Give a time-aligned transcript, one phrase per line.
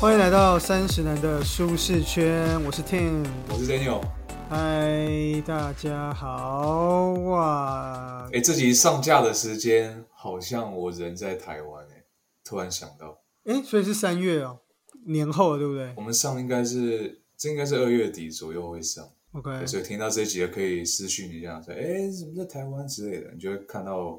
[0.00, 4.00] 欢迎来到三十男的舒适圈，我是 Tim，我是 Daniel。
[4.48, 8.26] 嗨，大家好哇！
[8.32, 12.02] 哎，这集上架的时间好像我人在台湾哎，
[12.42, 14.60] 突然想到，哎，所以是三月哦，
[15.06, 15.92] 年后对不对？
[15.98, 19.66] 我们上应该是这应该是二月底左右会上，OK。
[19.66, 24.18] 所以听到这集可以私讯一下，说哎，怎么在台湾之类的，你就会看到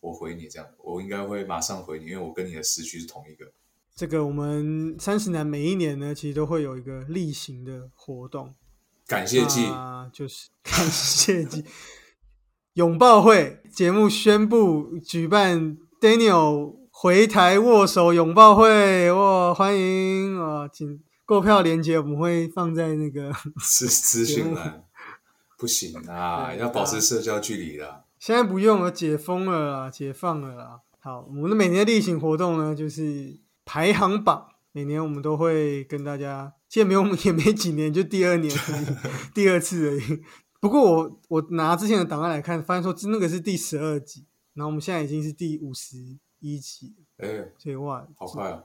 [0.00, 3.46] 我回你这样，我应该会马上回你，因为我跟你的时区是同一个。
[4.00, 8.54] 这个我们三十男每一年呢，其实都会有一个例行的活动，
[9.06, 11.62] 感谢季啊，就是感谢季
[12.72, 24.82] 拥抱会节目宣布举办 Daniel 回台握手拥抱会，哇，欢迎啊，请购票链接我们会放在那个资资 讯栏，
[25.58, 28.04] 不行啊，要保持社交距离的。
[28.18, 30.80] 现在不用了，解封了啦，解放了啦。
[31.00, 33.38] 好，我们的每年例行活动呢，就是。
[33.72, 38.52] 排行榜每年我们都会跟大家，现在没有也没几年，就第二年
[39.32, 40.22] 第二次而已。
[40.58, 45.96] 不过我我拿之前的档案来看，发现说那个是第十二集，然后我们现在已经是第五十
[46.40, 46.96] 一集。
[47.18, 48.60] 哎，所以哇，好快啊！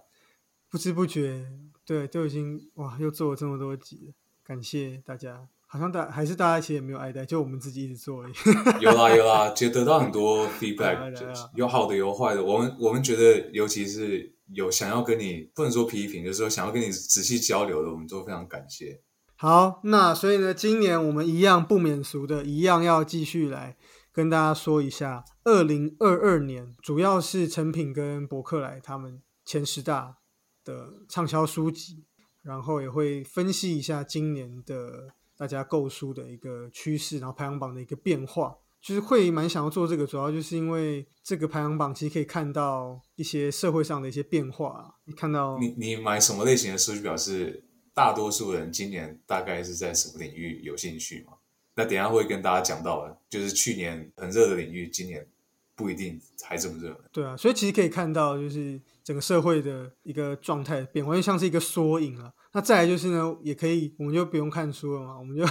[0.71, 1.45] 不知不觉，
[1.85, 5.47] 对，都已经哇，又做了这么多集了，感谢大家。
[5.67, 8.33] 好像大还是大家其实也没有爱戴，就我们自己一直做而已。
[8.81, 11.13] 有 啦 有啦，就得到很多 feedback，
[11.53, 12.43] 有好的有坏的。
[12.43, 19.01] 我们我们觉得，尤其是有想要跟你不能说批评，就是说想要跟你仔细交流的，我们都非常感谢。
[19.35, 23.77] 好，那所以呢，今年我们一样不免俗的，一样要继续来
[24.11, 30.17] 跟大家说一下，二零二二年主要是成品跟博客来他们前十大
[30.63, 32.05] 的畅销书籍，
[32.41, 35.13] 然后也会分析一下今年的。
[35.37, 44.93] 大家购书的一个趋势，然后排行榜的一个变化，就是会蛮想要做这个，主要就是因为这个排行榜其实可以看到一些社会上的一些变化。
[45.05, 47.63] 你看到你你买什么类型的书，就表示
[47.95, 51.33] 大多数人今年大概是在什么领域有兴趣嘛？
[51.73, 55.27] 那等下会跟大家讲到的，就是去年很热的领域，今年
[55.75, 56.95] 不一定还这么热。
[57.11, 62.31] 对啊，所以其实可以看到，就是整个社会的一个状态变化，就像是一个缩影了。
[62.55, 65.43] 那再来就是呢，也可以，我们就不用看书了嘛，我们就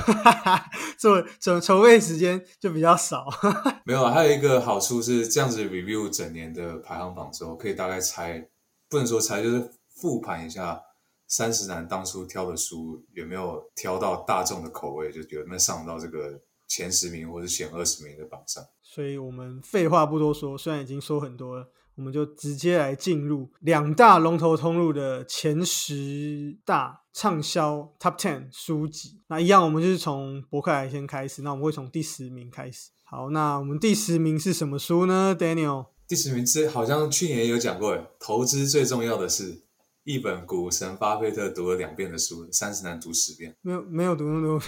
[0.97, 3.27] 做筹筹备时间就比较少。
[3.85, 8.49] 没有，还有一个好处是这样子 review 整年的排行榜之后，可以大概猜，
[8.89, 9.71] 不能说猜，就是
[10.01, 10.81] 复盘一下
[11.29, 18.65] 三十男当初挑的书有没有挑到大众的口味，就有没有上到这个前十名或者前二十名的榜上。
[18.83, 21.69] 所以我们废话不多说，虽然已经说很多了。
[21.97, 29.21] 我们就直接来进入两大龙头通路的前十大畅销 Top Ten 书籍。
[29.29, 31.43] 那一样，我们就是从博客来先开始。
[31.43, 32.91] 那我们会从第十名开始。
[33.05, 39.63] 好，那我们第十名是什么书呢？Daniel，第十名是好像去年有讲过，投资最重要的是
[40.03, 43.55] 一本股神巴菲特读了两遍的书，三十难读十遍。
[43.63, 44.61] 没有，没有读那么多。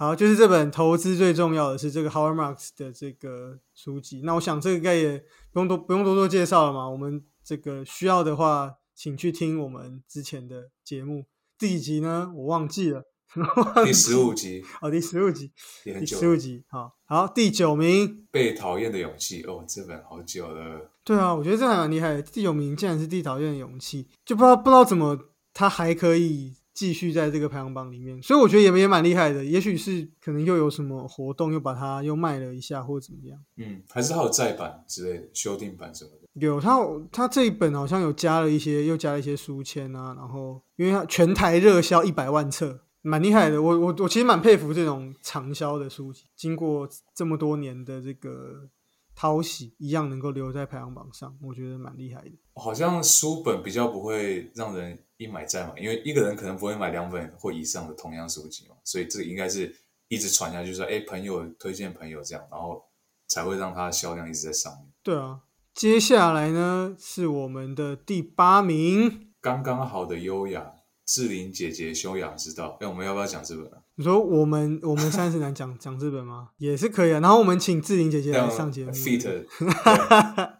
[0.00, 4.22] 好，就是这本投资最重要的是这个 Howard Marks 的这个书籍。
[4.24, 5.22] 那我想这个应该也
[5.52, 6.88] 不用多不用多做介绍了嘛。
[6.88, 11.26] 我们这个需要的话，请去听我们之前的节目。
[11.58, 12.32] 第几集呢？
[12.34, 13.02] 我忘记了。
[13.84, 14.64] 第十五集。
[14.80, 15.52] 哦，第十五集。
[15.84, 16.64] 第十五集。
[16.70, 18.26] 好，好，第九名。
[18.30, 19.42] 被讨厌的勇气。
[19.42, 20.90] 哦，这本好久了。
[21.04, 22.22] 对啊，我觉得这还蛮厉害。
[22.22, 25.18] 第九名竟然是《讨厌的勇气》，就不知道不知道怎么
[25.52, 26.54] 他还可以。
[26.80, 29.44] 继续在这个排行榜里面，所以我觉得也也蛮厉害的。
[29.44, 33.38] 也许是可能又有什么活动，又把它又卖了一下，或者怎么样。
[33.58, 36.26] 嗯，还是还有再版之类的修订版什么的。
[36.40, 36.78] 有他，
[37.12, 40.14] 他这一本好像有加了一些，又加了一些书签啊。
[40.16, 43.60] 然后，因为它全台热销一百万册，蛮厉害的。
[43.60, 48.70] 我我我其实蛮佩服这种长销的书籍，经过这么多年的这个
[49.14, 52.30] 淘洗，一样能够留在排行榜上，我觉得蛮厉害的。
[52.54, 54.98] 好像书本比较不会让人。
[55.20, 59.76] 一买再买，因为一个人可能不会买两本或以上的同样书籍嘛，所以这个应该是
[60.08, 62.82] 一直传下去，说哎，朋友推荐朋友这样，然后
[63.28, 64.86] 才会让它的销量一直在上面。
[65.02, 65.40] 对啊，
[65.74, 70.72] 接下来呢是我们的第八名，刚刚好的优雅，
[71.04, 72.78] 志玲姐姐修养之道。
[72.80, 73.82] 哎，我们要不要讲这本啊？
[73.96, 76.48] 你说我们我们三十男讲讲这本吗？
[76.56, 77.20] 也是可以啊。
[77.20, 78.90] 然后我们请志玲姐姐来上节目。
[78.92, 79.44] Fit。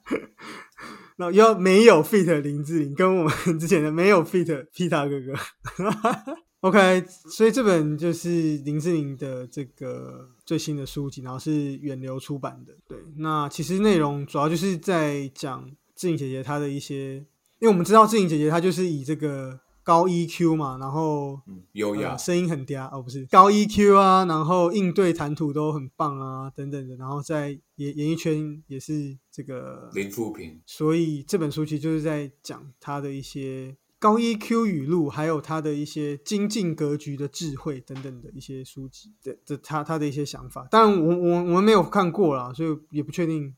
[1.21, 5.39] 那要没有 fit 林志玲，跟我们 之前的没有 fit Pita 哥哥
[6.61, 12.73] ，OK，所以这本就是林志玲的这个最新的书籍，然后是远流出版的。
[12.89, 17.17] 对，那其实内容主要就是在讲志玲姐姐她的一些，
[17.59, 19.61] 因为我们知道志玲姐姐她就是以这个。
[19.91, 21.41] 高 EQ 嘛，然后
[21.73, 40.69] 优雅，声音很嗲哦，不是高 EQ 啊，然后应对谈吐都很棒啊，等等的，然后在演演艺圈也是这个零负评，所以这本书其实就是在讲他的一些高 EQ 语录，还有他的一些精进格局的智慧等等的一些书籍的的他他的一些想法。
[40.71, 43.53] 当然我我我们没有看过啦，所以也不确定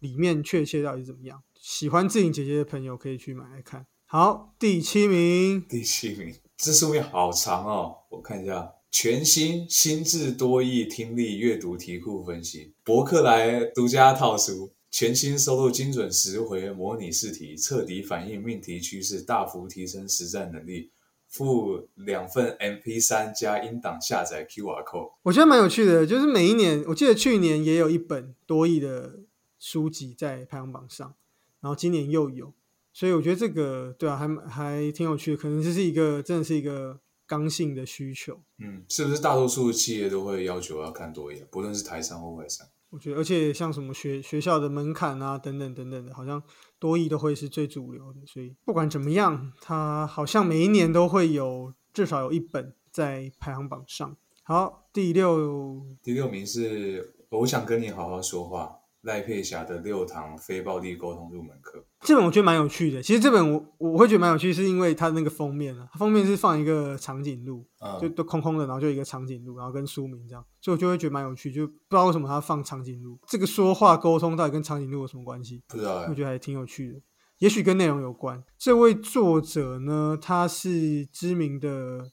[0.00, 1.42] 里面确切到底是怎么样。
[1.54, 3.86] 喜欢志颖姐姐的朋友可以去买来看。
[4.10, 20.90] 好，第七名，第七名，这书面好长哦，我看一下，全新心智多义听力阅读题库分析，伯克莱独家套书，全新收录精准十回模拟试题，彻底反映命题趋势，大幅提升实战能力。
[21.28, 26.06] 附两份 MP 三加音档下载 QR code，我觉得蛮有趣的。
[26.06, 29.20] 就是每一年，我记得去年也有一本多义的
[29.58, 31.14] 书籍在排行榜上，
[31.60, 32.54] 然后今年又有。
[32.98, 36.98] 所以我觉得这个对啊，还还挺有趣的，可能这是一个真的是一个
[37.28, 38.40] 刚性的需求。
[38.58, 42.66] 嗯，是不是大多数企业都会要求要看多一不论是台商或外商。
[42.90, 46.42] 我觉得，而且像什么学学校的门槛啊，等等等等的，好像
[46.80, 48.18] 多益都会是最主流的。
[48.26, 54.16] 所以不管怎么样，它好像每一年都会有至少有一本在排行榜上。
[54.42, 58.80] 好，第六第六名是我想跟你好好说话。
[59.02, 63.00] 赖佩霞的六堂非暴力沟通入门课，这本我觉得蛮有趣的。
[63.00, 67.64] 其实这本我我会觉得蛮有趣，是因为它那个封面啊，封面是放一个长颈鹿，
[68.00, 71.52] 就都空空的，然后就一个长颈鹿，然后跟书名这样，所以我就会觉得蛮有趣。
[71.52, 75.62] 就不知道为什么他放长颈鹿，这个说话沟通到底跟长颈鹿有什么关系？
[75.68, 77.00] 不知道，我觉得还挺有趣的，
[77.38, 78.42] 也许跟内容有关。
[78.58, 82.10] 这位作者呢，他是知名的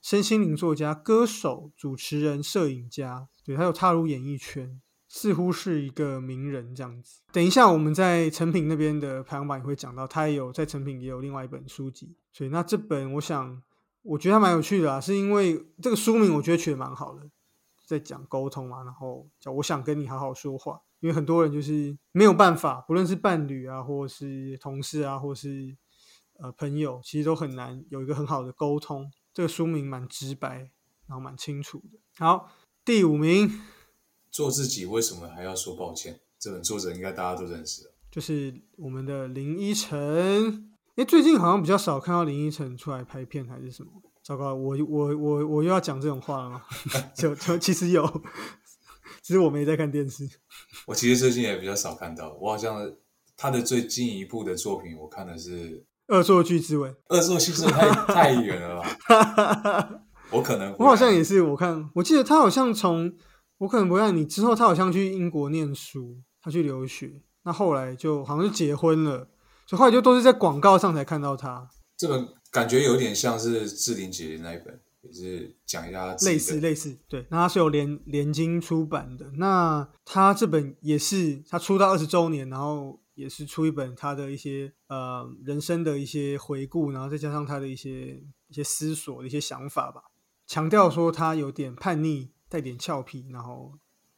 [0.00, 4.80] 身心灵作家、歌手、主持人、摄影家，对他有踏入演艺圈。
[5.14, 7.20] 似乎是一个名人这样子。
[7.32, 12.16] 等一下，我们在成品那边的排行榜也会讲到，他也有在成品也有另外一本书籍。
[12.32, 13.62] 所以那这本，我想
[14.00, 17.28] 我觉得还蛮有趣的啊，是因为这个书名我觉得取得蛮好的，
[17.84, 20.80] 在讲沟通嘛，然后叫我想跟你好好说话。
[21.00, 25.76] 因为很多人就是没有办法，不论是伴侣啊，或是同事啊，或是
[26.38, 29.12] 呃朋友，其实都很难有一个很好的沟通。
[29.34, 30.70] 这个书名蛮直白，
[31.06, 31.98] 然后蛮清楚的。
[32.16, 32.50] 好，
[32.82, 33.50] 第五名。
[34.32, 36.18] 做自己为什么还要说抱歉？
[36.38, 40.70] 这本作者应该大家都认识就是我们的林依晨。
[40.96, 43.90] 哎，最近好像比较少看到林依晨出来拍片，还是什么？
[44.24, 46.62] 糟糕，我我我我又要讲这种话了吗？
[47.14, 48.04] 就就其实有，
[49.22, 50.28] 只是我没在看电视。
[50.86, 52.92] 我其实最近也比较少看到，我好像
[53.36, 55.78] 他的最近一部的作品，我看的是
[56.08, 56.92] 《恶作剧之吻》。
[57.08, 60.02] 恶作剧之吻太 太远了吧？
[60.30, 63.14] 我可能我好像也是，我看我记得他好像从。
[63.62, 64.26] 我可能不让你。
[64.26, 67.22] 之后他好像去英国念书，他去留学。
[67.44, 69.28] 那后来就好像是结婚了，
[69.66, 71.68] 所以后来就都是在广告上才看到他。
[71.96, 76.98] 这本感觉有点像是志玲姐姐那一本，也是讲一下类似类似。
[77.08, 79.30] 对，那他是有联联经出版的。
[79.36, 90.02] 那他这本也是他出道二十周年，然后也是出一本他的一些呃人生的一些回顾，然后再加上他的一些一些思索的一些想法吧，
[90.48, 92.32] 强调说他有点叛逆。
[92.52, 93.72] 带点俏皮，然后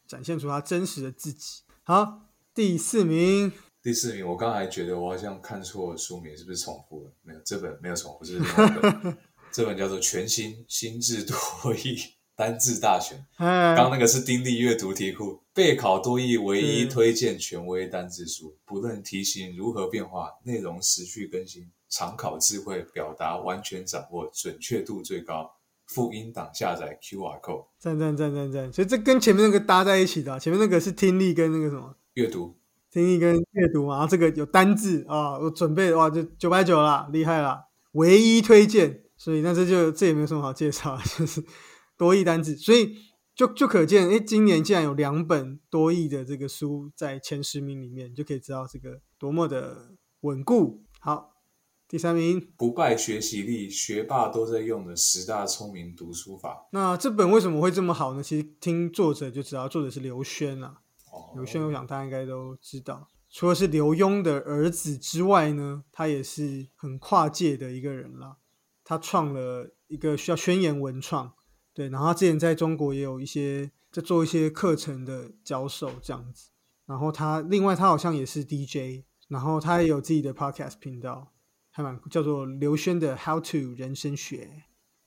[0.05, 1.61] 展现出他真实的自己。
[1.83, 2.23] 好，
[2.53, 3.49] 第四名，
[3.81, 7.11] 第四名，我刚才觉得我好像看错书名，是不是重复了？
[7.21, 9.17] 没有，这本没有重复，是另外一本。
[9.53, 11.33] 这本叫做《全新心智多
[11.73, 11.97] 义
[12.35, 13.17] 单字大全
[13.77, 25.55] 》。刚那个是丁力阅读题库，备考多义唯一推荐权威单字书，不论题型如何变化，内容持续更新，常考智慧，表达完全掌握，准确度最高。
[25.87, 28.73] 复音档下载 QR code，赞赞赞赞赞！
[28.73, 32.57] 所以这跟前面那个搭在一起的，前面那个是听力跟那个什么阅读，
[32.89, 33.93] 听力跟阅读嘛。
[33.93, 39.03] 然后这个有单字啊，我准备哇，就九百九了，厉害了，唯一推荐。
[39.15, 41.45] 所以那这就这也没有什么好介绍， 就是
[41.97, 42.55] 多义单字。
[42.55, 42.95] 所以
[43.35, 50.83] 就就可见，哎，今年竟然有两本多义的这个书在前十名里面，就可以知道这个多么的稳固。
[50.99, 51.34] 好。
[51.87, 56.67] 第三名，不败学习力，学霸都在用的十大聪明读书法。
[56.71, 58.23] 那这本为什么会这么好呢？
[58.23, 60.81] 其实听作者就知道，作者是刘轩啊。
[61.35, 68.37] 刘轩，我想大家应该都知道，除了是刘墉的儿子之外呢，他也是很跨界的一个人啦。
[68.83, 71.33] 他创了一个需要宣言文创，
[71.73, 76.49] 对，然后他之前在中国也有一些在做一些课程的教授这样子。
[76.87, 81.31] 然后他另外他好像也是 DJ，然后他也有自己的 podcast 频道。
[81.75, 84.45] 还蛮叫做刘轩的《How to 人生学》，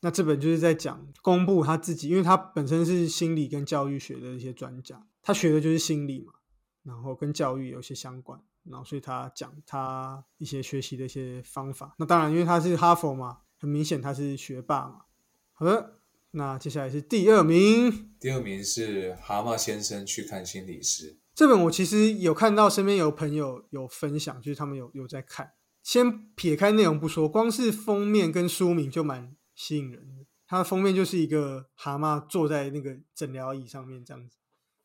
[0.02, 6.34] 那这本就是在讲公布他自己，因为他本身是心理跟教育学的一些专家，他学的就是心理嘛，
[6.82, 11.94] 然后跟教育有些相关，然后所以他讲他一些学习的一些方法。
[11.98, 15.06] 那当然，因为他是哈佛嘛，很明显他是学霸嘛。
[15.54, 16.00] 好的，
[16.32, 21.16] 那接下来是第二名，第二名是蛤蟆先生去看心理师。
[21.34, 25.52] 这本我其实有看到身边有朋友有分享，就是他们有有在看。
[25.88, 30.26] 先撇开内容不说，光是封面跟书名就蛮吸引人的。
[30.46, 34.36] 它的封面就是一个蛤蟆坐在那个诊疗椅上面，这样子，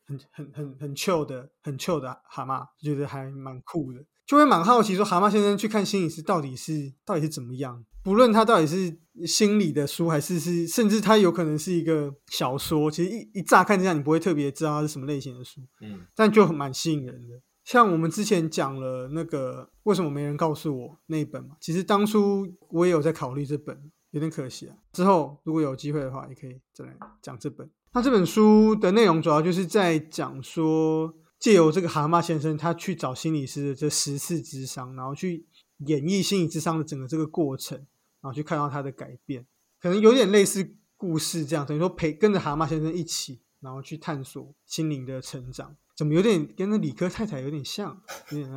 [0.06, 4.02] 很很很很 chill 的，很 chill 的蛤蟆，觉得还蛮酷的。
[4.24, 7.84] 就会蛮好奇，说蛤蟆先生去看心理师到底是到底是怎么样？
[8.02, 17.42] 不论他到底是心理的书，还是是甚至他有可能是一个小说，其实一一乍看之下，你不会特别知道它是什么类型的书，嗯，但就蛮吸引人的。
[17.64, 24.76] 像我们之前讲了那个为什么没人告诉我那一本嘛，其实当初我也有在考虑这本，有点可惜啊。
[24.92, 27.68] 之后如果有机会的话，也可以再来讲这本。
[27.92, 31.14] 那这本书的内容主要就是在讲说。
[31.36, 35.46] 借由这个蛤蟆先生，他去找心理师的这十次智商，然后去
[35.78, 39.46] 演绎心理智商的整个这个过程，然后去看到他的改变，
[39.78, 48.00] 可能有点类似故事这样，等于说陪跟着蛤蟆先生一起，然后去探索心灵的成长，怎么有点跟那理科太太有点像？
[48.30, 48.50] 有点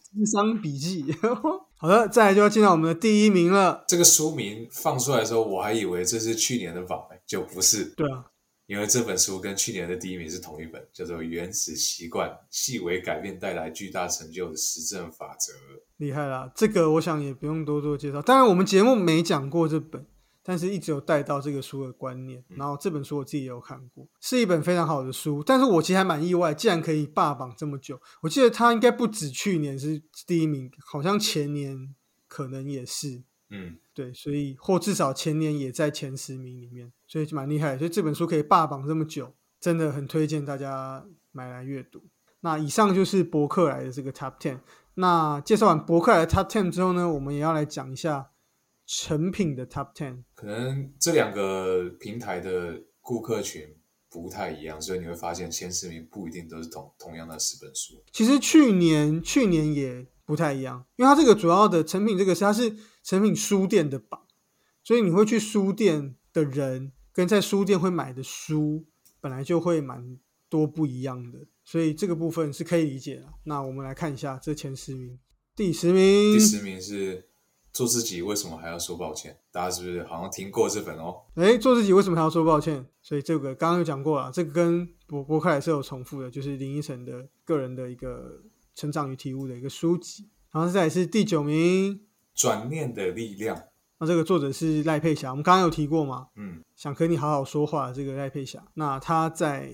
[0.00, 1.14] 智商笔记。
[1.76, 3.84] 好的，再来就要进到我们的第一名了。
[3.88, 7.84] 这个书名放出来的时候，我还以为这是去年的榜，就不是。
[7.96, 8.24] 对啊。
[8.66, 15.52] 因为这本书跟去年的第一名是同一本，叫做《原始习惯：细微改变带来巨大成就的实证法则》。
[15.98, 16.50] 厉害啦！
[16.54, 18.22] 这个我想也不用多多介绍。
[18.22, 20.06] 当然，我们节目没讲过这本，
[20.42, 22.44] 但是一直有带到这个书的观念。
[22.48, 25.42] 然后这本书我自己也有看过，是一本非常好的书。
[25.44, 31.94] 但是我其实还蛮意外，竟然可以霸榜这么久，我记得它应该不止去年是第一名，好像前年
[32.26, 33.22] 可能也是。
[33.54, 37.76] 嗯，对，所以或至少前年也在前十名里面，所以蛮厉害。
[37.76, 42.02] 所以这本书可以霸榜这么久，真的很推荐大家买来阅读。
[42.40, 44.60] 那以上就是博客来的这个 Top Ten。
[44.94, 48.30] 那介绍完博客来的 Top Ten 之后呢，我们也要来讲一下
[48.86, 50.24] 成品的 Top Ten。
[50.34, 53.76] 可能这两个平台的顾客群
[54.08, 58.02] 不太一样，所以你会发现前十名不一定都是同同样的十本书。
[58.12, 62.76] 其实去年去年也不太一样，因为它这个主要的成品这个是它是。
[63.04, 64.20] 成品书店的榜，
[64.84, 68.86] 所以你会去书店的人跟在书店会买的书
[69.20, 73.24] 本来就会蛮多不一样的，所以这个部分是可以理解的。
[73.42, 75.18] 那我们来看一下这前十名，
[75.56, 77.28] 第十名，第十名是
[77.72, 79.36] 做自己为什么还要说抱歉？
[79.50, 81.22] 大家是不是好像听过这本哦？
[81.34, 82.86] 哎，做自己为什么还要说抱歉？
[83.00, 88.42] 所以这个刚刚有讲过了，这个跟博博客也是有重复的，就是林依晨的个人的一个
[88.74, 90.28] 成长与体悟的一个书籍。
[90.52, 92.02] 然后再来是第九名。
[92.34, 93.62] 转念的力量。
[93.98, 96.28] 那这个作者是赖佩霞，我们刚刚有提过吗？
[96.36, 97.92] 嗯，想和你好好说话。
[97.92, 99.72] 这个赖佩霞，那他在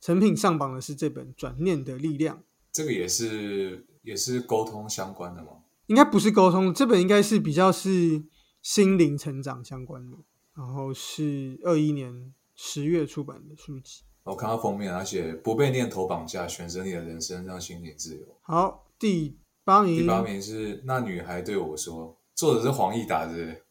[0.00, 2.36] 成品上榜的是这本《转念的力量》。
[2.72, 5.48] 这个也是也是沟通相关的吗？
[5.88, 8.22] 应该不是沟通，这本应该是比较是
[8.62, 10.16] 心灵成长相关的。
[10.56, 14.04] 然后是二一年十月出版的书籍。
[14.22, 18.24] 我看到封面，而且不被念头绑架，选择你的人生，让心灵自由。
[18.42, 19.36] 好，第。
[19.64, 23.62] 八名，第八名是那女孩对我说，作者是黄义达，是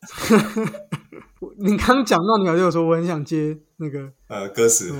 [1.57, 4.93] 你刚讲那女孩对我说，我很想接那个呃歌词，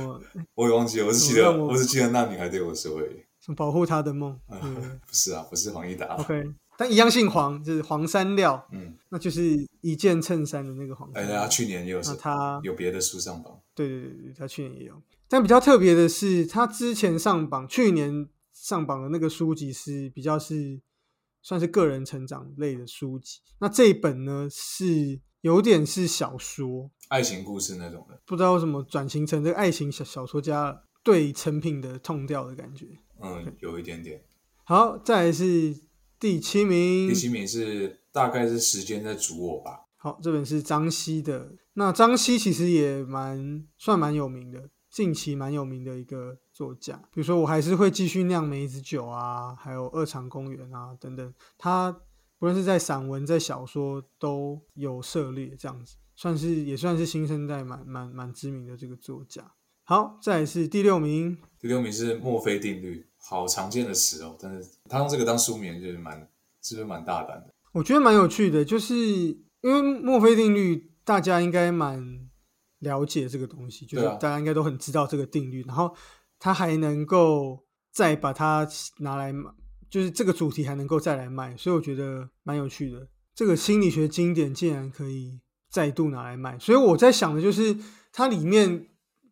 [0.56, 3.00] 我也忘记了，我只记得，我只记得那女孩对我说，
[3.40, 6.44] 什么保护她的梦， 不是啊，不是黄义达，OK，
[6.78, 11.10] 但一样姓黄，就是黄山料，嗯，那就是一件衬衫的那个黄。
[11.14, 20.80] 哎，他去年也有，他有别的书上榜，对对对对，他去年也有，但比较特别的是，他之前上榜，去年上榜的那个书籍是比较是。
[21.44, 32.88] 算是个人成长类的书籍，那这一本呢是有点是小说，爱情故事那种的，不知道为什么转型成这个爱情小小说家对成品的痛调的感觉，
[33.22, 34.22] 嗯，有一点点。
[34.66, 35.74] 好，再来是
[36.20, 39.86] 第七名，第七名是大概是时间在煮我吧。
[39.96, 44.70] 好，这本是张希的，那张希其实也蛮算蛮有名的。
[44.90, 51.92] 近期蛮有名的一个作家，比如说我还是会继续酿梅子酒啊，还有二厂公园啊等等，他
[52.40, 59.52] 不论是在散文在小说都有涉猎，这样子算是也算是新生代蛮蛮蛮知名的这个作家。
[59.84, 66.20] 好，再来是第六名，第六名是墨菲定律，好常见的词哦，但是他用这个当书名就是蛮
[66.62, 67.54] 是不是蛮大胆的？
[67.74, 72.26] 我觉得蛮有趣的，就是因为墨菲定律大家应该蛮。
[72.82, 75.92] 了解这个东西，就是大家应该都很知道这个定律，然后
[76.38, 78.68] 他还能够再把它
[79.00, 79.50] 拿来卖，
[79.90, 83.08] 就是这个主题还能够再来卖，所以我觉得蛮有趣的。
[83.34, 85.40] 这个心理学经典竟然可以
[85.72, 87.76] 再度拿来卖，所以我在想的就是
[88.14, 88.88] 它里面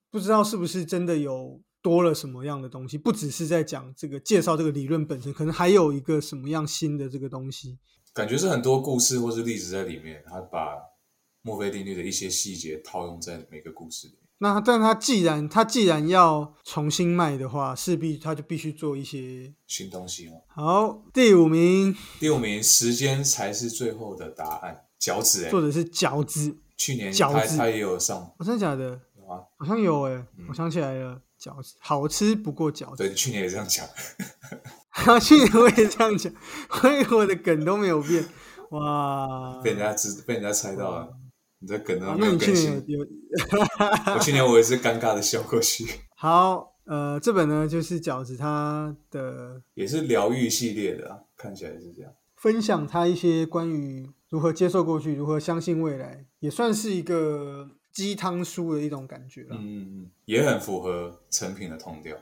[0.10, 7.78] 不知道是不是真的有多了什么样的东西，不只是在讲这个介绍这个理论本身，可能还有一个什么样新的这个东西。
[8.14, 10.60] 感觉是很多故事或是例子在里面，他把。
[11.48, 14.22] 墨菲定律的一些细节套用在每个故事里面。
[14.40, 20.42] 那但他既然他既然要重新卖的话，势必他就必须做一些新东西哦。
[20.48, 21.04] 好。
[21.14, 24.86] 第五名，第五名，时间才是最后的答案。
[25.00, 29.00] 饺子哎，作者是饺子，去年饺子他他也有上哦，真的假的？
[29.16, 32.98] 有啊，好像有哎、我想起来了，饺子好吃不过饺子。
[32.98, 33.86] 对，去年也这样讲。
[35.20, 36.34] 去年我也这样讲，
[36.82, 38.26] 我以为我的梗都没有变。
[38.72, 41.10] 哇， 被人家知被人家猜到了，
[41.60, 42.84] 你的梗都啊没有更新。
[42.88, 43.08] 有有
[44.16, 45.86] 我去年我也是尴尬的笑过去，
[46.16, 46.72] 好？
[46.86, 52.12] 呃，这本呢就是饺子它的也是疗愈系列的啊，看起来是这样。
[52.36, 59.56] 分享他一些关于如何接受过去、如何相信未来，也算是一个鸡汤书的一种感觉了。
[59.56, 62.16] 嗯嗯嗯，也很符合成品的痛调。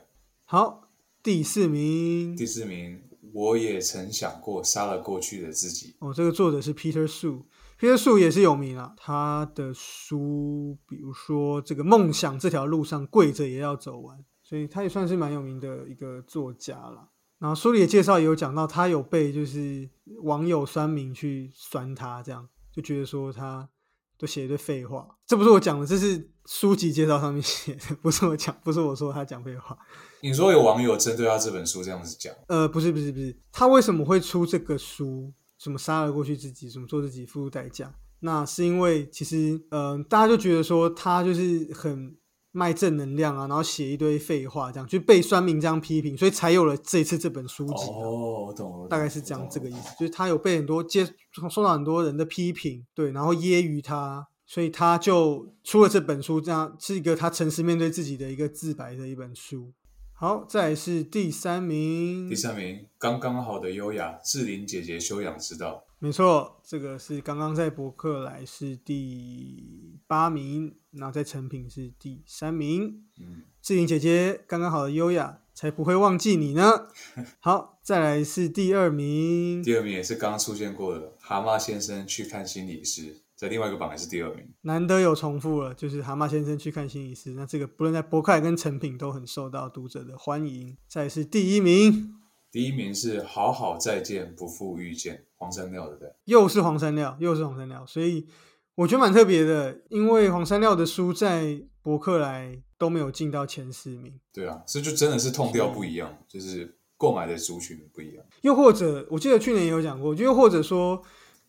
[0.44, 0.88] 好，
[1.20, 3.02] 第四名第四名，
[3.32, 5.96] 我也曾想过杀了过去的自己。
[5.98, 8.94] 哦，这个作者是 Peter Su，Peter Su 也是有名啊。
[8.96, 17.10] 他的书，比如说这个梦想这条路上跪着也要走完，所以他也算是蛮有名的一个作家了。
[17.40, 19.90] 然后书里的介绍也有讲到，他有被就是
[20.22, 23.68] 网友酸民去酸他，这样就觉得说他
[24.18, 25.06] 都写一堆废话。
[25.26, 29.76] 这不是我讲的，这是书籍介绍上面写的，不是我讲，不是我说他讲废话。
[30.22, 35.32] 你说有网友针对他这本书这样子讲，呃，不是不是不是，他为什么会出这个书？
[35.56, 37.94] 什么杀了过去自己，什么做自己付出代价？
[38.20, 42.14] 那是因为其实，嗯、大家就觉得说他就是很
[42.56, 51.04] 卖正能量啊，然后写一堆废话，这样就被酸民这样批评，所以才有了这一次这本书籍啊、哦，我懂了，大概是这样这个意思，就是他有被很多接
[51.50, 59.72] 受到很多人的批评，对，然后揶揄他，所以他就出了这本书，这样是一个他诚实面对自己的一个自白的一本书。
[60.12, 65.82] 好，再来是第三名，第三名，刚刚好的优雅，志玲姐姐修养之道。
[66.04, 73.04] 没错，这个是刚刚在博客来是第八名，然后在成品是第三名。
[73.18, 76.88] 嗯，志玲姐姐刚刚好的优雅，才不会忘记你呢。
[77.40, 84.46] 好，再来是第二名，第二名也是刚刚出现过的，蛤蟆先生去看心理师，在另外一个榜也是第二名。
[84.60, 87.30] 难得有重复了，就是蛤蟆先生去看心理师。
[87.30, 90.76] 那这个不论在博客来跟成品都很受到读者的欢迎。
[90.86, 92.14] 再来是第一名，
[92.54, 96.14] 第一名是好好再见，不负遇见，黄山料对不对？
[96.26, 98.28] 又是黄山料，又是黄山料，所以
[98.76, 104.20] 我觉得蛮特别的，因为黄山料的书在博客来都没有进到前十名。
[104.32, 108.24] 对啊，所以就真的是痛调不一样，就是购买的族群不一样。
[108.42, 111.02] 又或者，我记得去年也有讲过，就又或者说，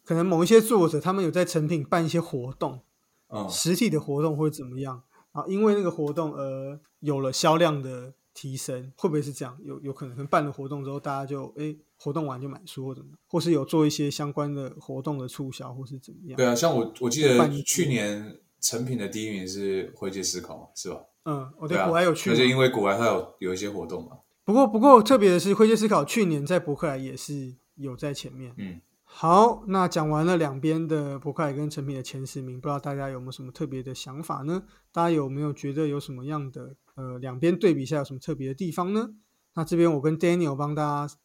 [0.04, 2.82] 可能某一些作者他们有在成品办一些活动，
[3.28, 9.58] 嗯，实体的活动或者怎么样啊，因为那个活动而有了销量的提升，会不会是这样？
[9.64, 16.36] 有有可能，可能办了活动之后，大家就诶活动完就买书或怎么样，或是有做一些相关的活动的促销，或是怎么样？
[16.38, 21.00] 对啊，像我我记得去年成品的第一名是灰阶思考嘛，是吧？
[21.24, 28.54] 嗯，我对古还有去嘛，而且因为古玩它有有一些活动嘛，不过不过特别的是，灰阶思考去年在博客来也是有在前面。
[28.58, 34.64] 嗯，好，那讲完了两边的博客来跟成品的前十名，不知道大家有没有什么特别的想法呢？
[34.92, 39.12] 大家有没有觉得有什么样的呃两边对比一下有什么特别的地方呢？
[39.54, 41.16] 那这边我跟 Daniel 帮大家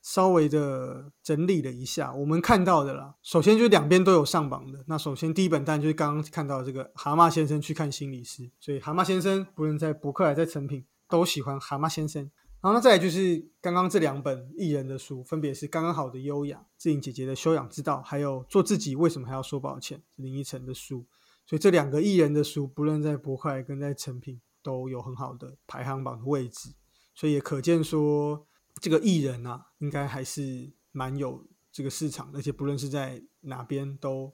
[0.00, 3.14] 稍微的整理了一下我们看到的啦。
[3.22, 4.84] 首先就是两边都有上榜的。
[4.86, 12.30] 那首先第一本单就是刚刚看到这个蛤蟆先生去看心理师，所以蛤蟆先生不论在博客来在成品都喜欢蛤蟆先生。
[12.60, 21.04] 然后那再来就是刚刚这两本艺人的书，分别是《刚刚好的优雅》、志颖姐姐的修养之道，还有做自己为什么还要说抱歉，林依晨的书。
[21.44, 26.70] 所以这两个艺人的书，不论在博客来跟在成品都有很好的排行榜的位置，
[27.14, 28.46] 所以也可见说
[28.80, 34.32] 这个艺人啊，应该还是蛮有这个市场，而且不论是在哪边都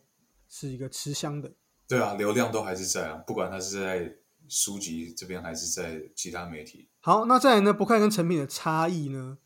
[0.49, 1.53] 是一个吃香的。
[1.89, 4.17] 对啊，流量都还是在啊，不管他是在
[4.49, 6.89] 书籍这边还是在其他媒体。
[7.01, 9.39] 好，那再来呢，博客来跟成品的差异呢？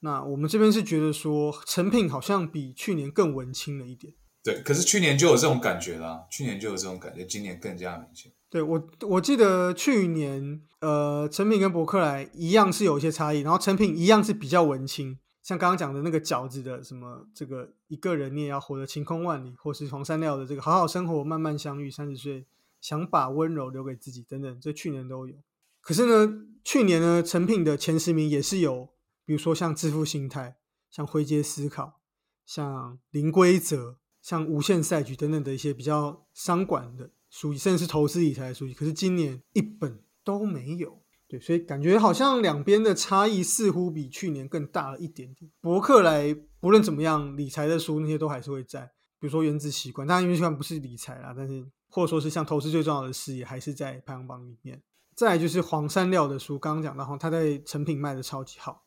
[0.00, 4.12] 那我们这边是觉得说，成品好像比去年更文青了一点。
[4.42, 8.30] 对，可是去年就有这种感觉啦，去年就有这种感觉，今年更加明显。
[8.54, 22.46] 对我，我记得去年，呃，成品跟博客来一样是有一些差异，然后成品一样是比较文青，像刚刚讲的那个饺子的什么这个一个人你也要活得晴空万里，或是黄山料的这个好好生活，慢慢相遇，三十岁
[22.80, 25.34] 想把温柔留给自己等等，这去年都有。
[25.80, 28.90] 可是呢，去年呢，成品的前十名也是有，
[29.24, 30.58] 比如说像致富心态、
[30.92, 31.98] 像灰阶思考、
[32.46, 38.72] 像零规则、像无限赛局等等的一些比较商管的书籍，甚至是投资理财的书籍。
[38.72, 45.50] 可是今年一本都没有，对，所以感觉好像两边的差异似乎比去年更大了一点点。
[45.60, 48.82] 博客来不论怎么样，理财的书那些都还是会在，
[49.18, 54.80] 比如说原子习惯，当然原子习惯不是理财啦，但是或者说是像投资最重要的事业，还是在排行榜里面。
[55.16, 58.84] 再来就是黄山料的书，刚刚讲到哈，他在成品卖的超级好，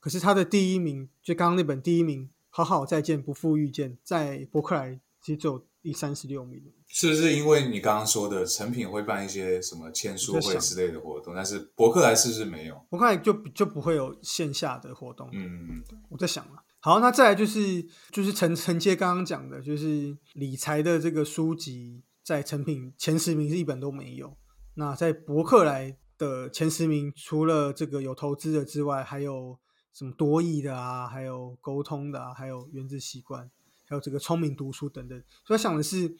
[0.00, 6.60] 可是他的第一名就刚刚那本第一名，好好再见不负遇见，在博客来其实只有第三十六名。
[6.88, 12.74] 是不是因为你刚刚说的成品会办一些什么签书会之类的活动，但是博客来是不是没有？
[12.90, 15.30] 博客来就就不会有线下的活动。
[15.32, 16.62] 嗯嗯我在想了。
[16.80, 17.80] 好，那再来就是
[18.10, 24.36] 就是承承接刚刚讲的，就是理财的这个书籍，在成品前十名是一本都没有。
[24.74, 29.56] 那在博客来的前十名，除了这个有投资的之外，还有
[29.94, 33.48] 什么多义的啊，还有沟通的啊，还有原子习惯，
[33.92, 35.22] 还有这个聪明读书等等。
[35.44, 36.16] 所以想的是，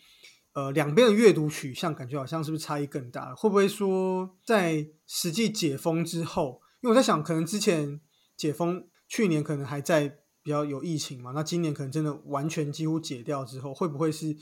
[0.53, 3.35] 呃，两边的阅读取向感觉好像是不是差异更大？
[3.35, 7.99] 会不会说在实际解封之后，因为我在想，可能之前
[8.37, 14.37] 解封去年可能还在比较有疫情嘛，那今年可能真的完全几乎解掉之后，会不会是？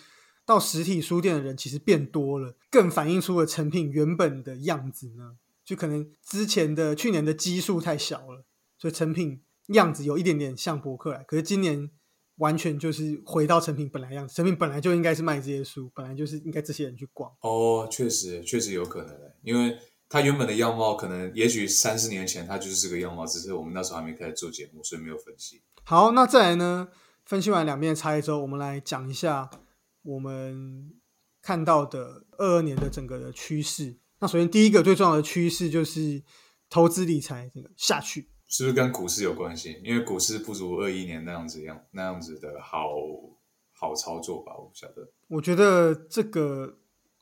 [0.46, 5.36] 到实体书店的人其实变多了，更反映出了成品原本的样子呢。
[5.64, 8.44] 就可能之前的去年的基数太小了，
[8.76, 11.22] 所以成品样子有一点点像博客来。
[11.22, 11.88] 可是今年
[12.40, 17.30] 完全就是回到成品本来样子，成品本来就应该是卖这些书，本来就是应该这些人去逛。
[17.42, 25.62] 哦，确实，确实有可能的，因为他原本的样貌可能也许三四年前他就是这个样貌，只是我们那时候还没开始做节目，所以没有分析。
[25.84, 26.88] 好，那再来呢？
[27.24, 29.48] 分析完两边的差异之后，我们来讲一下。
[30.02, 30.94] 我们
[31.42, 36.22] 看到的二二年的整个的趋势，那首先第一个最重要的趋势就是
[36.70, 39.80] 投资理财这个下去，是不是跟股市有关系？
[39.82, 42.90] 因为股市不如二一年那样子样那样子的好
[43.72, 44.52] 好操作吧？
[44.58, 45.08] 我不晓得。
[45.28, 46.76] 我觉得这个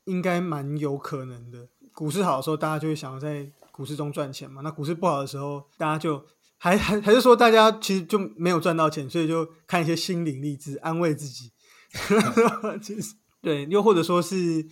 [0.04, 1.68] 应该蛮有可能的。
[1.92, 4.62] 股市好的时候，大家就会想要在股市中赚钱嘛。
[4.62, 6.24] 那股市不好的时候，大家就
[6.56, 11.52] 还还还是说，大家其实就没有赚到钱，所以就看一些心灵励志，安慰自己。
[12.80, 14.66] 其实对，又或者说是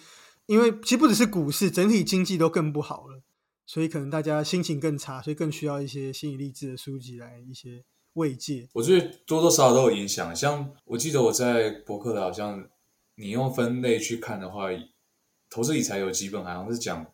[0.46, 3.15] 因为其实不只是股市，整体经济都更不好了，
[3.66, 8.68] 所以可能大家心情更差，所以更需要一些心理励志的书籍来一些慰藉。
[8.72, 10.34] 我觉得多多少少都有影响。
[10.34, 12.64] 像我记得我在博客的，好像
[13.16, 14.68] 你用分类去看的话，
[15.50, 17.04] 投资理财有几本好像是讲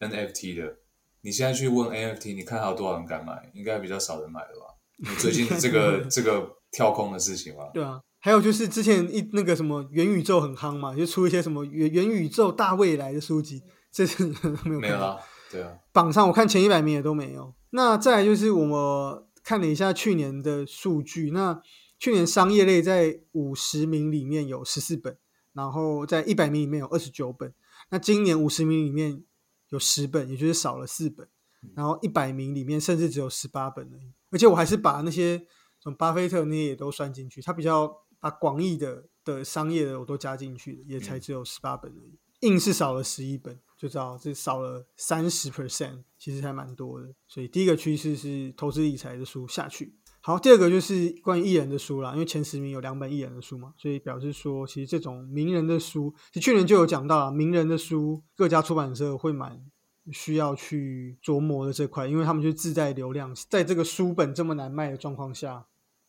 [0.00, 0.76] NFT 的。
[1.22, 3.50] 你现在去问 NFT，你看还有多少人敢买？
[3.54, 4.76] 应该比较少人买了吧？
[4.98, 7.64] 你最近这个 这个跳空的事情嘛？
[7.74, 8.00] 对啊。
[8.18, 14.26] 还有就是之前一那个什么元宇宙很夯嘛，就出一些什么元元宇宙大未来的书籍，这次
[14.64, 15.18] 没有没有啊，
[15.50, 17.54] 对啊，榜上我看前一百名也都没有。
[17.70, 21.60] 那再来就是我看了一下去年的数据，那
[21.98, 25.16] 去年商业类在五十名里面有十四本，
[25.52, 27.54] 然后在一百名里面有二十九本。
[27.90, 29.22] 那今年五十名里面
[29.68, 31.28] 有十本，也就是少了四本，
[31.74, 34.12] 然后一百名里面甚至只有十八本而已。
[34.30, 35.38] 而且我还是把那些
[35.82, 38.02] 什么巴菲特那些也都算进去，他比较。
[38.18, 47.14] 把广义的的商业的我都加进去了，也才只有十八本而已，硬是少了十一本，就知道这少了三十 percent，其实还蛮多的。
[47.28, 49.94] 所以第一个趋势是投资理财的书下去。
[50.20, 59.64] 好，第二个就是关于艺人的书啦，因为前十名有两本艺人的书嘛，所以表示说，其实这种名人的书，其去年就有讲到了，名人的书各家出版社会蛮
[60.10, 65.66] 需要去琢磨的这块，因为他们就自带流量，在这个书本这么难卖的状况下，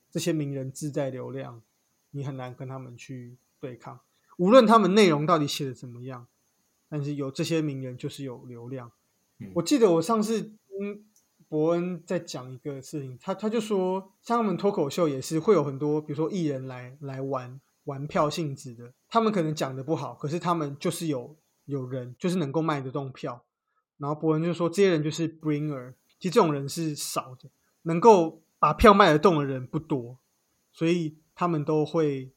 [0.09, 1.61] 这些名人自带流量。
[2.11, 3.99] 你很难跟他们去对抗，
[4.37, 6.25] 无论他们内容到底写的怎么样，
[6.89, 8.91] 但是有这些名人就是有流量。
[9.53, 11.05] 我记得我上次听
[11.47, 23.43] 伯恩在讲一个事情，他他就说，像他们脱口秀也是会有很多，比如说艺人来来玩玩票性质的，他们可能讲的不好，可是他们就是有有人就是能够卖得动票。
[23.97, 27.49] 然后伯恩就说，这些人就是 bringer，其实这种人是少的，
[27.83, 30.17] 能够把票卖得动的人不多，
[30.71, 31.17] 所以。
[31.39, 32.33] 他们都会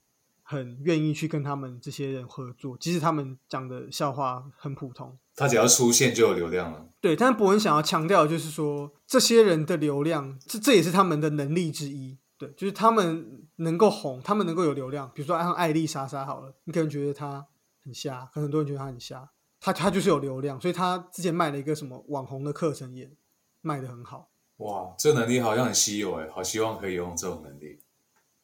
[0.50, 6.88] 很愿意去跟他们这些人合作，即使他们讲的笑话很普通，他只要出现就有流量了。
[7.00, 12.18] 对，但是伯恩想要强调就是说，这些人的流量，这这也是他们的能力之一。
[12.36, 15.08] 对，就是他们能够红，他们能够有流量。
[15.14, 17.46] 比如说像艾丽莎莎好了，你可能觉得他
[17.84, 23.08] 很瞎，可能很多人觉得他很瞎，他他就是有流量，所以他之前卖了一个什么网红的课程也
[23.60, 24.30] 卖的很好。
[24.56, 27.78] 哇，这能力好像很稀有哎，好希望可以用这种能力。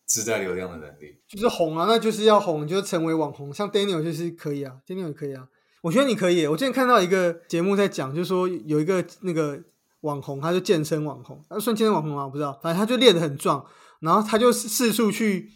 [0.07, 3.53] 自带流量的能力就是红啊，那就是要红，就是成为网红。
[3.53, 5.49] 像 Daniel 就是可以啊，Daniel 也可以啊。
[5.83, 6.47] 我觉得你可以。
[6.47, 9.61] 我之前看到一个节目在讲，就是说有一个那个
[10.03, 12.25] 网红，他就健身网红，他算健身网红吗？
[12.25, 13.65] 我不知道，反正他就练得很壮，
[14.01, 15.51] 然后他就四处去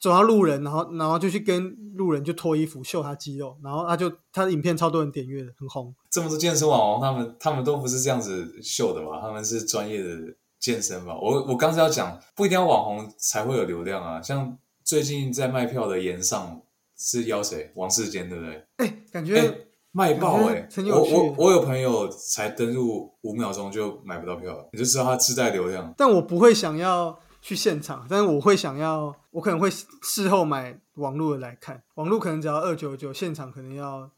[0.00, 5.92] 走到路人，然后然后就去跟路人就脱衣服秀他肌肉，然后他就他的影片超多人点阅的，很红。
[6.08, 9.20] 这么多健身网红，他们他们都不是这样子秀的吧？
[9.20, 10.16] 他们是专业的。
[10.58, 14.20] 健身吧，我我刚才要讲，不一定要网红才会有流量啊。
[14.20, 16.60] 像最近在卖票的岩上
[16.96, 17.70] 是邀谁？
[17.74, 18.66] 王世坚对不对？
[18.78, 19.54] 哎，感觉哎
[19.92, 25.92] 卖爆哎、我我我有朋友才登入五秒钟就买不到票了，你就知道他自带流量。
[25.96, 34.10] 但我不会想要去现场，但是我会想要，我可能会事后买网络的来看，网络可能只要二九九，现场可能要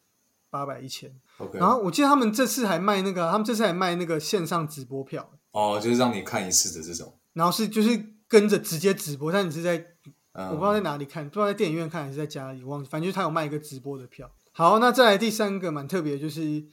[0.50, 1.14] 八百一千。
[1.54, 9.84] 然后我记得他们这次还卖那个，他们这次还卖那个线上直播票，哦，就是让你看一次的这种，然后是就是跟着直接直播，但你是在
[10.32, 14.30] 嗯，我不知道在哪里看，不知道在电影院看还是在家里，忘记，反正就是他有卖一个直播的票。
[14.52, 16.64] 好，那再来第三个蛮特别，就是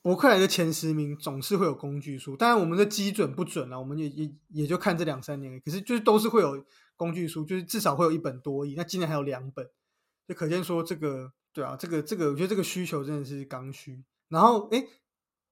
[0.00, 6.64] 博客来的前十名总是会有工具书，当然我们的基准不准啊，我们也也也就看这两三年，可是就是都是会有
[6.96, 8.74] 工具书，就是至少会有一本多亿。
[8.74, 9.68] 那今年还有两本，
[10.26, 14.02] 就可见说这个对啊，这个这个我觉得这个需求真的是刚需。
[14.28, 14.88] 然后诶，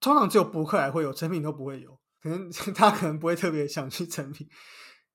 [0.01, 4.47] 通常只有博客来会有，成品都不会有，可能 他可能不会特别想去成品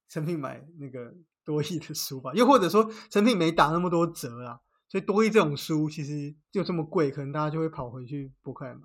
[0.09, 1.13] 成品买那个
[1.45, 8.81] 多益的书吧，又或者说成品没打那么多折啦，所以多益这种书其实就这么贵，可能大家就会跑回去博客来买。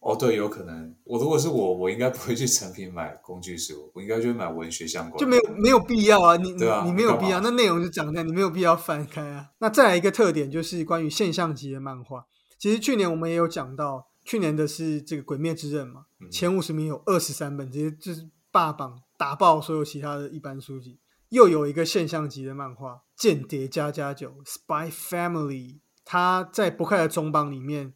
[0.00, 0.94] 哦，对，有可能。
[1.04, 9.52] 我如果是我，我应该不会去成品买工具书，我应该就会买文学相关，就没有没有必要啊，你你对啊你没有必要，那内容就讲这样，你没有必要翻开啊。
[9.60, 12.26] 那再来一个特点就是关于现象级的漫画，
[12.58, 20.98] 其实去年我们也有讲到，去年的是这个《鬼灭之刃》嘛，嗯前五十名有二十三本，直接就是霸榜打爆所有其他的一般书籍。
[21.28, 27.94] 又有一个现象级的漫画《间谍加加九》（Spy Family），它在博客来中榜里面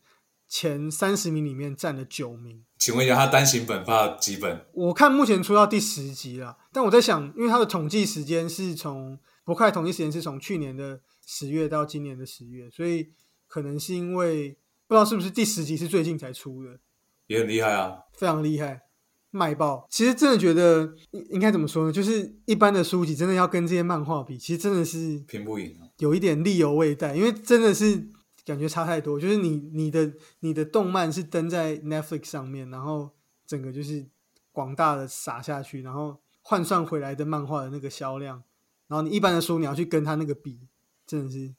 [0.49, 2.65] 前三十名里面占了九名。
[2.79, 4.67] 请问一下，他单行本发几本？
[4.73, 13.13] 我看目前出到第十集了，但我在想，因为它的统计时间是从博客来统计时间是从去年的十月到今年的十月，所以
[13.47, 16.81] 可能是因为不知道是不是第十集是最近才出的，
[17.27, 17.99] 也很厉害啊。
[18.15, 18.81] 非常厉害，
[19.31, 19.87] 卖爆。
[19.91, 21.93] 其实真的觉得应应该怎么说呢？
[21.93, 25.87] 就是一般的书籍真的要跟这些漫画比，其实真的是拼不赢啊。
[25.99, 28.09] 有一点力有未逮，因为真的是
[28.47, 29.21] 感觉差太多。
[29.21, 33.11] 就是你你的你的动漫是登在 Netflix 上面，然后
[33.47, 34.09] 整个就是
[34.51, 38.43] 广大的撒下去，然后换算回来的漫画的那个销量，
[38.87, 40.67] 然后你一般的书你要去跟他那个比，
[41.07, 41.55] 真的是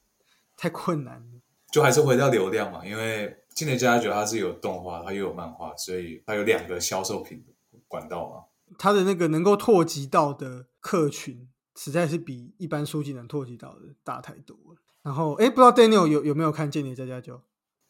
[0.57, 1.38] 太困难了。
[1.71, 7.43] 就还是回到流量嘛，因为今年家家酒它是有动画，它又有漫画，所以它有两个销售品
[7.87, 8.43] 管道嘛。
[8.77, 14.77] 它的那个能够拓及到的客群，实在是比一般书籍能拓及到的大太多了。
[15.01, 17.35] 然后，哎，不知道 Daniel 有有没有看《间谍加加酒》？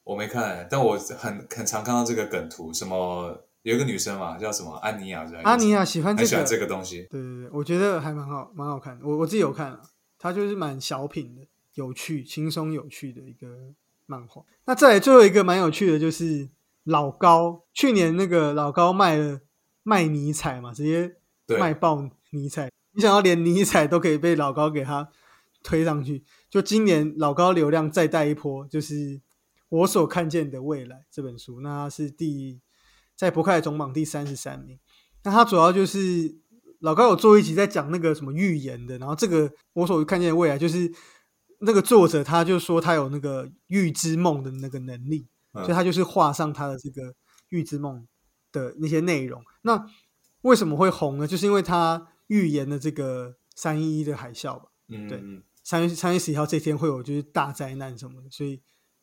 [0.04, 7.08] 我没看、欸，但我很很常看到这个梗图，什么有一个女生嘛，叫什么安妮亚是吧，阿尼亚喜欢这个，很喜欢这个东西。
[7.10, 9.06] 对对对，我觉得还蛮好，蛮好看的。
[9.06, 9.82] 我我自己有看啊，
[10.18, 11.42] 它就是蛮小品的，
[11.80, 13.48] 有趣、轻松、有趣的一个
[14.06, 14.44] 漫画。
[14.65, 16.50] 那再来最后一个蛮有趣的，就是
[16.84, 19.39] 老高，去年那个老高卖了
[19.84, 21.15] 卖尼彩嘛，直接
[21.48, 22.70] 对，卖爆尼彩。
[22.92, 25.10] 你想要连尼彩都可以被老高给他
[25.63, 29.22] 推上去，就今年老高流量再带一波，就是
[29.70, 32.60] 我所看见的未来这本书，那它是第
[33.15, 34.78] 在博客来总榜第三十三名。
[35.24, 36.36] 那它主要就是
[36.80, 40.92] 老高有做一集在讲那个什么预言的，然后这个我所看见的未来就是
[41.60, 47.13] 那个作者他就说他有那个预知梦的那个能力，嗯所以他就是画上他的这个
[47.50, 48.08] 预知梦
[48.52, 49.41] 的那些内容。
[49.62, 49.86] 那
[50.41, 51.28] 为什么会红呢？
[51.28, 54.65] 就是因为他预言了这个三一一的海啸吧。
[54.88, 55.22] 对嗯对，
[55.63, 58.62] 三月三月十一号这天会有就是大灾难什么的，所以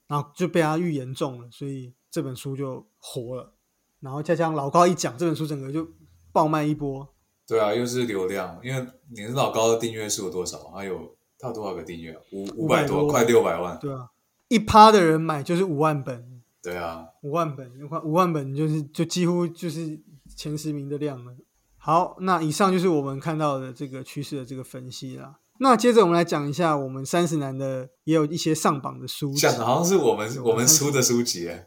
[0.08, 3.54] 然后就被他预言中了，所以这本书就火了。
[4.00, 5.88] 然后再加上老高一讲，这本书整个就
[6.32, 7.14] 爆卖一波。
[7.46, 10.58] 对啊，又是流量，因为你是老高的订阅数有多少？
[10.70, 12.20] 还有他有多少个订阅啊？
[12.32, 13.78] 五五百多，多快六百万。
[13.78, 14.08] 对啊，
[14.48, 17.70] 一趴的人买就是五万本，对啊，五万本，
[18.04, 20.00] 五万本就是就几乎就是
[20.34, 21.32] 前十名的量了。
[21.78, 25.36] 好，那以上就是我们看到的这个趋势的这个分析啦。
[25.58, 31.66] 那接着我们来讲一下我们三十男的也有一些上榜的书籍，讲的好像是我们我们我出的书籍欸，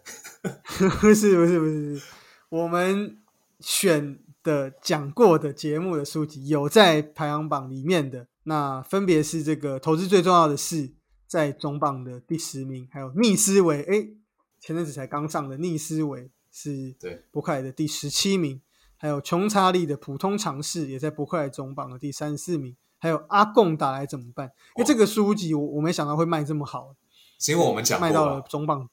[1.02, 2.02] 不是不是不是，不是
[2.50, 3.18] 我们
[3.60, 10.92] 选的讲过的节目的书籍有在排行榜里面的，那分别是这个投资最重要的事
[11.28, 14.16] 在中榜的第十名，还有逆思维，诶，
[14.60, 18.60] 前阵子才刚上的逆思维是对博客来的第十七名，
[18.98, 24.48] 还有穷查理的普通常识也在博客来总榜的第三十四名，还有阿贡打来怎么办？
[24.76, 26.96] 因为这个书籍我我没想到会卖这么好，
[27.40, 28.48] 是因为我们讲卖到了吧？
[28.50, 28.90] 中榜，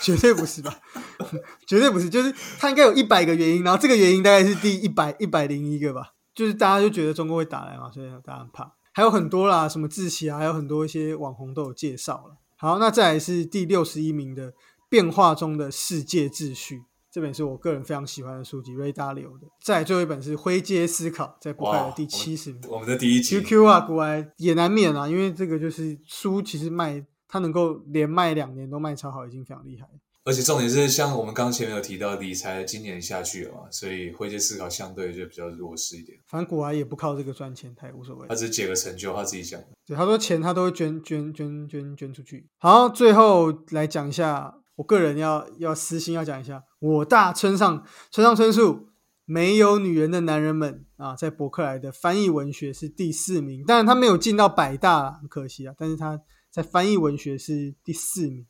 [0.00, 0.80] 绝对不是吧？
[1.68, 8.77] 绝对不是，就是它应该有一百个原因，然后这个原因大概是第一百一百零一个吧，就是大家就觉得中国会打来嘛，所以大家很怕。
[8.98, 12.36] 还有很多啦，什么志奇啊，还有很多一些网红都有介绍了。
[12.56, 14.50] 好，那再来是第六十一名的
[14.88, 19.46] 《变化中的世界秩序》这本是我个人非常喜欢的书籍，瑞达流的。
[19.62, 22.60] 再来最后一本是《灰阶思考》，在博客来的第七十名。
[22.68, 29.88] 我们的第一集 QQ 啊，国外也难免啊，因为这个就是书，其实卖它能够连卖两年都卖超好，已经非常厉害。
[30.28, 36.18] 而且重点是，像我们刚前面有提到，理财今年下去了嘛，所以会去思考相对就比较弱势一点。
[36.26, 38.34] 反正古埃也不靠这个赚钱，他也无所谓他。
[38.34, 39.68] 只是解个成就，他自己讲的。
[39.86, 42.46] 对，他说钱他都会捐捐捐捐捐出去。
[42.58, 48.90] 好，最后来讲一下，我个人要要私心要讲一下，我大村上村上春树
[49.24, 58.46] 没有女人的男人们啊，在博客来的翻译文学是第四名，当然他没有进到百大，很可惜啊，但是他在翻译文学是第四名，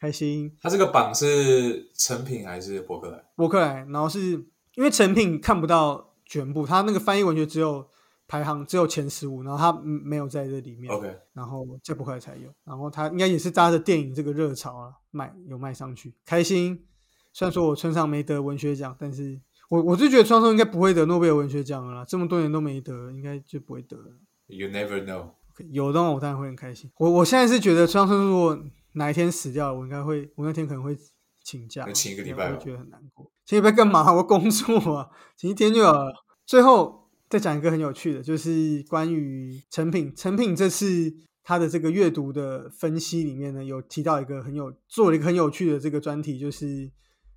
[0.00, 0.56] 开心。
[0.60, 3.24] 他这个榜是成品还是博客来？
[3.36, 4.32] 博客来，然后是
[4.74, 7.86] 因为成品看不到全部，他那个翻译文学只有
[8.26, 10.92] 排行只有前十五，然后他嗯没有在这里面。
[10.92, 16.84] OK，然后在博客来才有，然后他应该也是搭着电影这个热潮啊，卖有卖上去，开心。
[17.32, 24.12] 虽然说我村上没得文学奖，但是我我就觉得村上应该不会得诺贝尔文学奖了啦，这么多年都没得，应该就不会得了。
[24.46, 25.30] You never know。
[25.70, 26.90] 有的话我当然会很开心。
[26.98, 28.58] 我我现在是觉得村上春如果
[28.92, 30.96] 哪一天死掉了，我应该会，我那天可能会
[31.44, 33.30] 请假，那请一个礼拜我会觉得很难过。
[33.44, 34.12] 请礼拜干嘛？
[34.12, 36.12] 我工作啊，请一天就好了。
[36.46, 40.14] 最后再讲一个很有趣的，就是关于成品。
[40.14, 46.90] 成品这次他的这个阅读的分析里面呢，有提到一个很有做了一个很有趣的这个专题，就是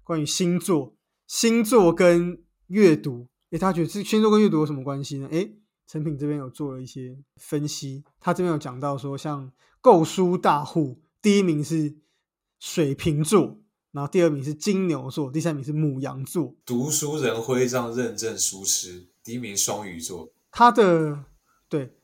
[0.04, 0.94] 关于星座，
[1.28, 3.28] 星座跟阅读。
[3.52, 5.28] 诶，他觉得这星座跟阅读有什么关系呢？
[5.32, 5.58] 诶，
[5.92, 9.52] 成品这边有做了一些分析，他这边有讲到说，像
[9.82, 11.98] 购书大户，第一名是
[12.62, 13.60] 水瓶座，
[13.92, 16.56] 然后第二名是金牛座，第三名是母羊座。
[16.66, 20.32] 读书人徽章认证书痴，第一名双鱼座。
[20.50, 21.26] 他的
[21.68, 21.98] 对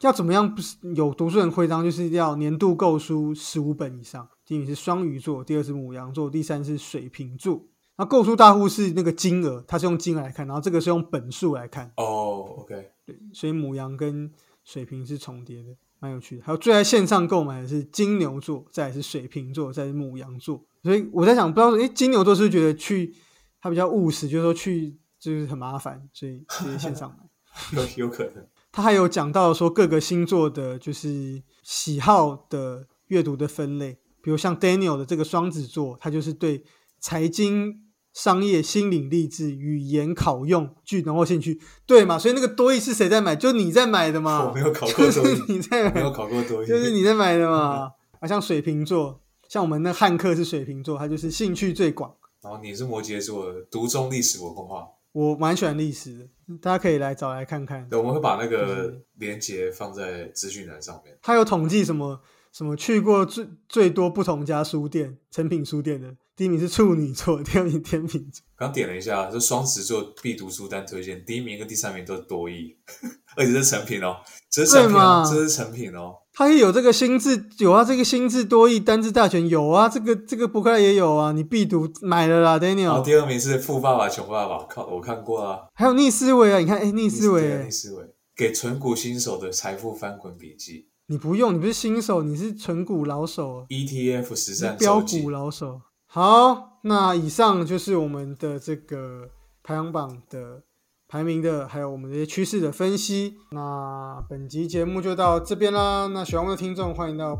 [0.00, 4.28] 要怎么样不是有读书人徽章，就是要年度购书十五本以上。
[4.44, 7.66] 第一名是双鱼座，第二是母羊座，第三是水瓶座。
[7.96, 11.92] 那购书大户是那个金额，它是用金额来看，然后这个是用本数来看。
[11.96, 14.30] 哦，OK，对，所以母羊跟
[14.64, 16.44] 水瓶是重叠的，蛮有趣的。
[16.44, 20.64] 还有最爱线上购买的是金牛座，再来是水瓶座，再来是母羊座。
[20.82, 23.14] 所以我在想，不知道诶，金牛座是不是觉得去
[23.60, 27.24] 他比较务实，就是说去就是很麻烦，所以直接线上买。
[27.96, 28.44] 有有可能。
[28.72, 36.64] 他还有讲到说各个星座的，就是喜好的阅读的分类，比如像 Daniel 的这个双子座，他就是对
[36.98, 37.83] 财经、
[38.14, 42.18] 商业、心理励志、语言考用具浓厚兴趣，对嘛？
[42.18, 43.36] 所以那个多益是谁在买？
[43.36, 44.48] 就你在买的嘛。
[44.48, 47.90] 我没有考过就多益是你在买没有，考过多益，就是你在买的嘛。
[48.20, 52.14] 啊，像水瓶座，像我们那汉克是水瓶座，他就是兴趣最广。
[52.40, 54.86] 然后你是摩羯座的，独中历史文化。
[55.12, 56.28] 我蛮喜欢历史的，
[56.60, 57.88] 大家可以来找来看看。
[57.88, 61.16] 对，我们会把那就个是连接放在资讯栏上面。
[61.22, 62.20] 他有统计什么
[62.52, 68.42] 什么去过最最多不同家书店、成品书店的，第一名是处女座，第二名天秤座。
[68.56, 72.76] 刚点了一下，这双子座必读书单推荐，第一名跟第三名都是多益，
[73.36, 74.16] 而且是成品哦，
[74.50, 76.16] 这是成品哦，这是成品哦。
[76.32, 82.82] 他也有这个心智，有啊，这个心智多义单字大全有啊，这个这个博客来也有啊，你必读买了啦，Daniel。
[82.82, 85.60] 然后第二名是富爸爸穷爸爸，靠，我看过啊。
[85.74, 95.30] 还有逆思维啊，你看，哎，逆思维对逆欸，思维，给纯股新手的财富翻滚笔记你不用，你不是新手，你是纯股老手，，ETF 实战标股。
[95.30, 95.80] 老手。
[96.14, 99.30] 好，那以上就是我们的这个
[99.64, 100.62] 排行榜的
[101.08, 103.34] 排名的，还有我们这些趋势的分析。
[103.50, 106.06] 那本集节目就到这边啦。
[106.14, 107.36] 那喜欢我们的听众，欢迎到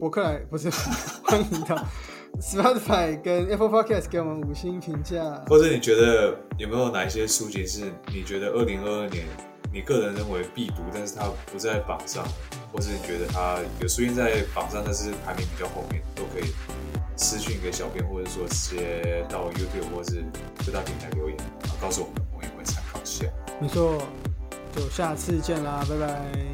[0.00, 0.68] 博客来，不是
[1.22, 1.76] 欢迎到
[2.40, 5.22] Spotify 跟 Apple Podcast 给我们五星评价。
[5.46, 9.24] 或者你觉得有没有哪一些书籍是你觉得二零二二年
[9.72, 12.26] 你个人认为必读，但是它不在榜上，
[12.72, 16.50] 或是你觉得它有出现在榜上，但是排名比较后面，都可以
[17.16, 20.24] 私讯给小编，或者说直接到 YouTube 或是
[20.66, 23.26] 各大平台留言，然后告诉我们，我们也会参考一下。
[23.60, 24.02] 没错，
[24.74, 26.51] 就下次见啦，拜拜。